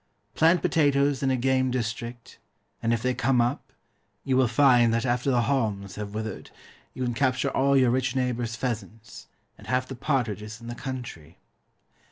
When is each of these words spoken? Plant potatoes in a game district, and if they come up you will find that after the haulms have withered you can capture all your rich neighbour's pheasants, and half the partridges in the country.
Plant 0.33 0.63
potatoes 0.63 1.21
in 1.21 1.29
a 1.29 1.37
game 1.37 1.69
district, 1.69 2.39
and 2.81 2.91
if 2.91 3.03
they 3.03 3.13
come 3.13 3.39
up 3.39 3.71
you 4.23 4.35
will 4.35 4.47
find 4.47 4.91
that 4.91 5.05
after 5.05 5.29
the 5.29 5.41
haulms 5.43 5.93
have 5.93 6.15
withered 6.15 6.49
you 6.95 7.03
can 7.03 7.13
capture 7.13 7.51
all 7.51 7.77
your 7.77 7.91
rich 7.91 8.15
neighbour's 8.15 8.55
pheasants, 8.55 9.27
and 9.59 9.67
half 9.67 9.87
the 9.87 9.93
partridges 9.95 10.59
in 10.59 10.65
the 10.65 10.73
country. 10.73 11.37